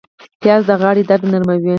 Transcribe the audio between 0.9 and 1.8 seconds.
درد نرموي